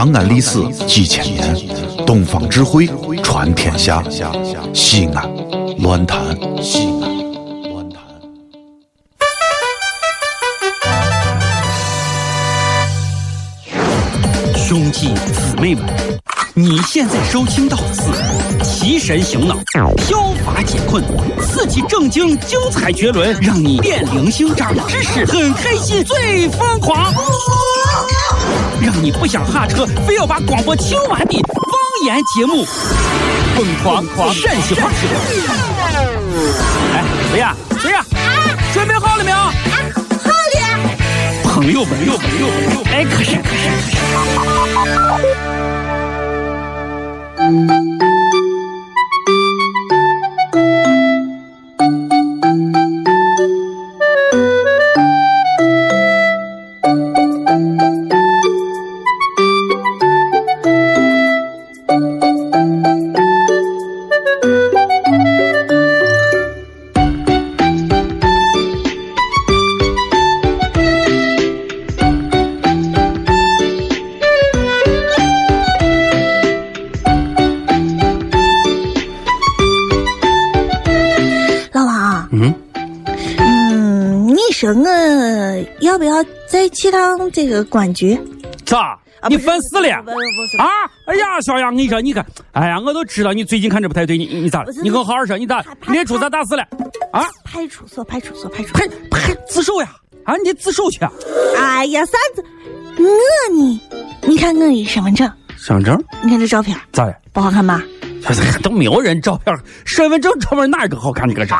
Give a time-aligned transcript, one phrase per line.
[0.00, 1.54] 长安历史几千年，
[2.06, 2.88] 东方智慧
[3.22, 4.02] 传天下。
[4.72, 5.30] 西安，
[5.76, 7.18] 乱谈西安。
[7.70, 8.02] 乱谈。
[14.56, 15.84] 兄弟姊妹们，
[16.60, 18.02] 你现在收听到的是
[18.62, 19.56] 提神醒脑、
[19.96, 21.02] 消乏解困、
[21.40, 27.10] 刺激正经、精彩绝伦，让你变零星、长知识、很开心、最疯狂，
[28.82, 31.64] 让你不想下车，非要把广播听完的方
[32.04, 32.66] 言节目，
[33.56, 34.90] 疯狂狂陕西话。
[36.92, 37.56] 哎，谁呀？
[37.80, 38.04] 谁呀？
[38.74, 39.36] 准备好了没有？
[39.38, 39.50] 啊
[40.22, 40.34] 好了。
[41.42, 43.70] 朋友们，朋友们，朋友，哎，可是，可是，
[44.14, 44.19] 可
[84.60, 88.20] 说我要不要再去趟这个管局？
[88.66, 88.98] 咋？
[89.26, 89.88] 你烦死了？
[90.58, 90.68] 啊！
[91.06, 94.70] 哎呀，小杨，你说，你看，哎呀，我都知道你最近看着不太对，你你咋了？
[94.82, 95.64] 你跟我好好说，你咋？
[95.88, 96.62] 练出咋打死了？
[97.10, 97.24] 啊！
[97.42, 99.88] 派出所，派出所，派出派派自首呀！
[100.24, 101.00] 啊，你自首去！
[101.58, 102.44] 哎呀，啥子？
[102.98, 103.80] 我呢？
[104.26, 105.30] 你看我的身份证。
[105.56, 106.04] 身份证？
[106.22, 107.14] 你看这照片咋了？
[107.32, 107.82] 不好看吧？
[108.62, 111.28] 都没有人照片，身份证照片哪个好看？
[111.28, 111.54] 你搁这？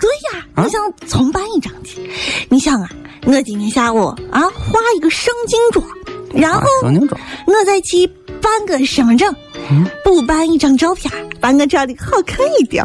[0.00, 2.00] 对呀，我想重办一张去。
[2.48, 2.88] 你想啊，
[3.24, 5.84] 我今天下午啊化一个上镜妆，
[6.32, 8.06] 然后我再去
[8.40, 9.34] 办个身份证，
[10.04, 12.84] 补办一张照片，把我照的好看一点。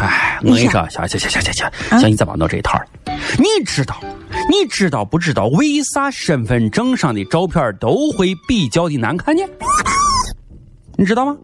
[0.00, 2.84] 哎，我跟你说，行行行行行行，行，你再别弄这一套了。
[3.38, 4.00] 你知道，
[4.48, 9.42] 你知道不知道为啥身份证上的照片都会比较的难看呢？
[10.96, 11.36] 你知道吗？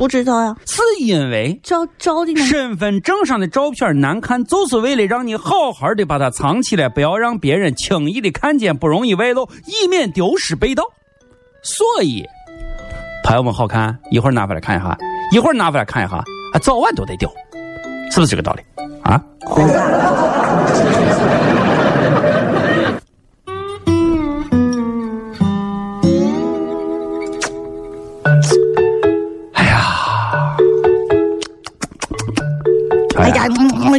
[0.00, 10.84] 不知道呀，是因为照照的身份证上的照片难看，就是为了让你好好的把它藏起来，不要让别人轻易的看见，不容易外露，以免丢失被盗。
[11.62, 12.24] 所以，
[13.22, 14.96] 朋友们好看，一会儿拿回来看一下，
[15.32, 16.24] 一会儿拿回来看一下，啊，
[16.62, 17.30] 早晚都得丢，
[18.10, 18.62] 是不是这个道理？
[19.02, 19.22] 啊？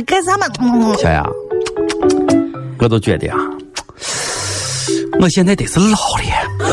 [0.02, 0.48] 干啥嘛？
[0.98, 1.28] 小杨，
[2.80, 3.38] 我都觉得啊，
[5.20, 6.70] 我现在得是老了。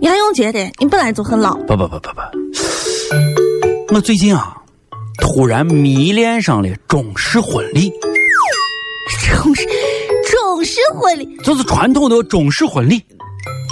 [0.00, 0.70] 你还用觉得？
[0.78, 1.54] 你本来就很老。
[1.66, 4.56] 不不不不不，我最近啊，
[5.18, 7.92] 突然迷恋上了中式婚礼。
[9.42, 9.66] 中式
[10.30, 13.02] 中式婚礼就是传统的中式婚礼。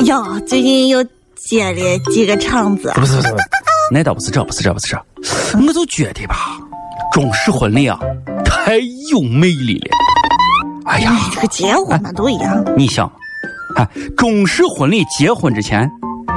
[0.05, 1.05] 哟，最近又
[1.37, 2.93] 接了几个场子。
[2.95, 3.45] 不是不是不是，
[3.91, 4.99] 那倒不是这，不是这，不是这。
[5.67, 6.59] 我就觉得吧，
[7.13, 7.99] 中式婚礼啊。
[8.69, 8.77] 太
[9.11, 9.97] 有魅力了！
[10.85, 12.63] 哎呀，这个结婚嘛都一样。
[12.77, 13.11] 你想，
[13.77, 15.91] 哎，中式婚礼结婚之前，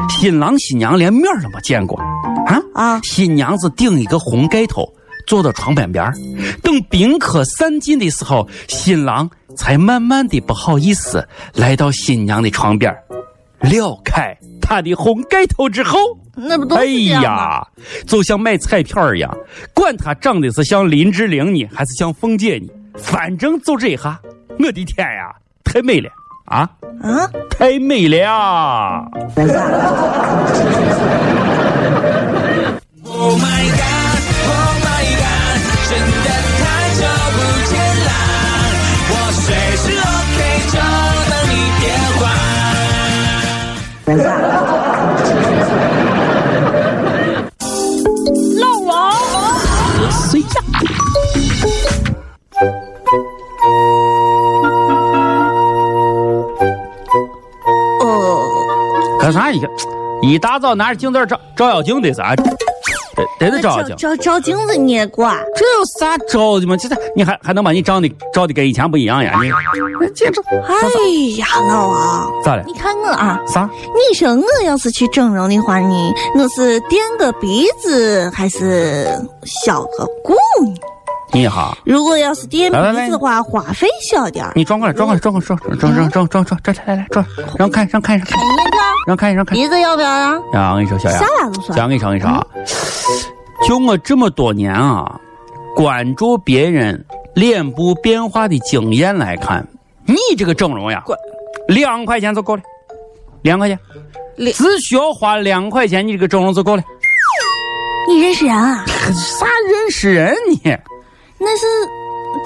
[0.09, 1.99] 新郎新娘连面都没见过，
[2.47, 3.01] 啊啊！
[3.03, 4.87] 新娘子顶一个红盖头，
[5.27, 6.09] 坐到床边边
[6.63, 12.95] 等宾客散尽的时候，新郎才慢慢的不好意思来到新娘的床边
[13.59, 14.33] 撩开
[14.71, 15.99] 他的红盖头之后。
[16.33, 17.61] 那不都哎呀，
[18.07, 19.37] 就像买彩票一样，
[19.75, 24.17] 管他长得是像林志玲呢，还是像凤姐呢，反正就这一下，
[24.57, 26.09] 我的天呀，太美了
[26.45, 26.69] 啊！
[27.03, 29.47] 啊，太美了！Oh
[59.53, 59.61] 一
[60.33, 62.35] 一大早拿着镜子照照妖镜的啥？
[63.39, 63.95] 得得照妖镜。
[63.97, 65.35] 照照镜子你也管？
[65.55, 66.77] 这有啥照的吗？
[66.77, 69.39] 这你还还能把你照的照的跟以前不一样呀？
[69.43, 70.41] 你简直！
[70.67, 70.75] 哎
[71.37, 72.63] 呀，老王，咋了？
[72.65, 73.39] 你看我啊？
[73.47, 73.69] 啥？
[74.09, 76.13] 你说我要是去整容的话呢？
[76.35, 79.07] 我是垫个鼻子还是
[79.43, 80.33] 削个骨
[80.63, 80.73] 呢？
[81.33, 81.77] 你好。
[81.85, 87.25] 如果要是垫鼻子的话，花费小点你转过来，转过来，转过来，转转转转转转，这来来来转，
[87.57, 88.25] 让看让看让。
[88.25, 88.37] 看
[89.07, 89.57] 让看一让看。
[89.57, 90.33] 鼻子要不要呀？
[90.53, 91.77] 呀，我跟你说，小杨，啥玩意都算。
[91.77, 92.45] 小杨，跟你说，跟你说啊，
[93.67, 95.19] 就我这么多年啊，
[95.75, 97.03] 关注别人
[97.33, 99.65] 脸部变化的经验来看，
[100.05, 101.03] 你这个整容呀，
[101.67, 102.61] 两块钱就够了，
[103.41, 103.79] 两块钱，
[104.53, 106.83] 只需要花两块钱，你这个整容就够了。
[108.07, 108.83] 你认识人啊？
[108.85, 110.77] 啥认识人你？
[111.43, 111.65] 那是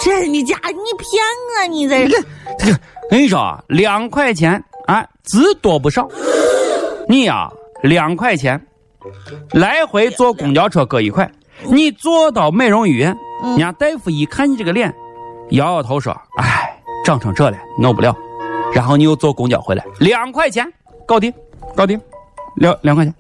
[0.04, 0.58] 真的假？
[0.64, 1.22] 你骗
[1.52, 1.68] 我？
[1.70, 2.24] 你这个，
[2.58, 6.08] 这个，跟你说啊，两块钱啊，字多不少。
[7.08, 7.52] 你呀，
[7.84, 8.60] 两块钱，
[9.52, 11.30] 来回坐公交车各一块。
[11.66, 14.94] 你坐到美容医院，人家大夫一看你这个脸，
[15.50, 18.16] 摇摇头说：“哎，长成这了，弄不了。”
[18.74, 20.66] 然后你又坐公交回来，两块钱
[21.06, 21.34] 搞定，
[21.76, 22.00] 搞定，
[22.56, 23.14] 两两块钱。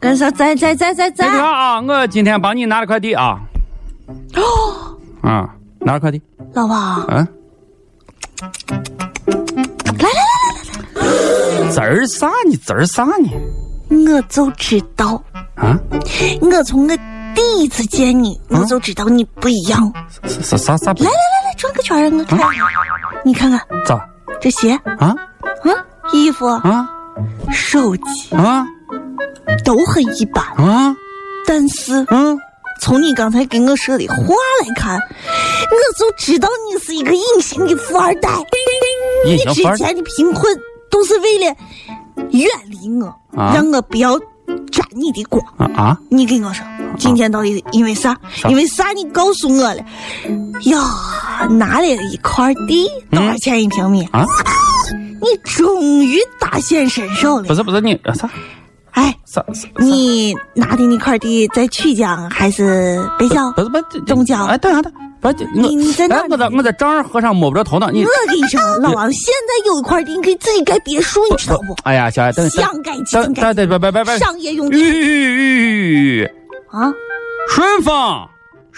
[0.00, 0.30] 干啥？
[0.30, 1.26] 在在在在在。
[1.26, 3.38] 你看啊，我今天帮你拿了快递啊。
[4.36, 4.96] 哦。
[5.22, 5.48] 啊，
[5.80, 6.22] 拿了快递。
[6.54, 6.76] 老婆。
[7.08, 7.26] 嗯。
[9.98, 10.22] 来来来
[10.94, 11.70] 来来来。
[11.70, 12.56] 字儿啥呢？
[12.64, 13.28] 字儿啥呢？
[13.90, 15.22] 我就知道。
[15.56, 15.76] 啊。
[16.40, 16.96] 我从我
[17.34, 19.92] 第一次见你，我就知道你不一样。
[20.24, 20.92] 啥啥啥？
[20.92, 22.38] 来来来来，转个圈让我看。
[23.24, 23.60] 你看看。
[23.84, 24.08] 咋？
[24.40, 24.78] 这鞋。
[24.98, 25.08] 啊。
[25.08, 25.16] 啊。
[26.12, 26.88] 衣服啊，
[27.50, 28.66] 手机啊，
[29.64, 30.94] 都很一般啊。
[31.46, 32.38] 但是，嗯，
[32.80, 34.16] 从你刚才跟我说的话
[34.62, 38.28] 来看，我就知道你是一个隐形的富二代。
[39.24, 40.56] 你之前的贫困
[40.90, 41.46] 都是为了
[42.30, 44.18] 远离我，让我不要
[44.70, 45.42] 沾你的光。
[45.74, 45.98] 啊！
[46.10, 46.64] 你跟我说，
[46.98, 48.16] 今天到底因为啥？
[48.48, 48.92] 因为啥？
[48.92, 49.80] 你告诉我了。
[50.64, 54.06] 呀，拿了一块地，多少钱一平米？
[54.12, 54.24] 啊？
[55.20, 57.44] 你终于大显身手了！
[57.44, 58.30] 不是不是你啥？
[58.98, 59.44] 哎，啥？
[59.78, 63.52] 你拿的那块地在曲江还是北郊？
[63.52, 64.44] 不是不是东郊？
[64.46, 66.20] 哎，等下等，不是你你在哪？
[66.28, 67.92] 我在我在丈二和尚摸不着头脑。
[67.92, 71.76] 你我跟你说，老王现在有一块地，你可以自己盖别墅，你知道不？
[71.84, 73.54] 哎呀，小爱，等想盖就盖？
[73.54, 74.18] 别别别别别！
[74.18, 76.24] 商业用地。
[76.72, 76.92] 啊，
[77.50, 78.28] 顺丰。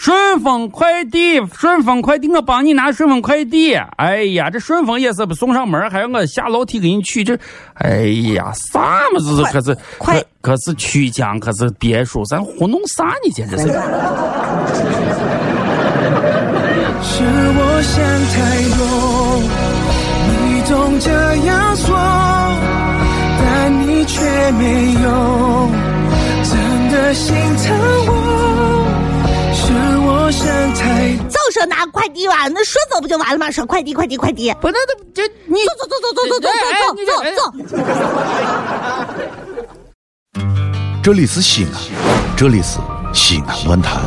[0.03, 3.75] 顺丰快递，顺丰快递，我帮你拿顺丰快递。
[3.99, 7.23] 哎呀，这顺丰也是不送上门，还要我下楼梯给你取。
[7.23, 7.39] 这，
[7.75, 9.45] 哎呀，啥么子？
[9.53, 13.31] 可是快，可是曲江，可是别墅，咱糊弄啥呢？
[13.35, 13.65] 简直是。
[13.65, 13.69] 是
[17.23, 18.41] 我想太
[18.79, 18.83] 多，
[20.31, 21.11] 你总这
[21.45, 21.95] 样说，
[23.39, 24.19] 但你却
[24.53, 25.69] 没有
[26.43, 26.57] 真
[26.91, 28.00] 的心疼
[31.71, 33.51] 拿快递吧，那顺走不就完了吗？
[33.51, 34.53] 说快递，快递，快递。
[34.61, 37.41] 不，那那这你走走走走走走走走走走。
[41.03, 41.73] 这里是西安，
[42.37, 42.79] 这里是
[43.15, 44.03] 西安论坛。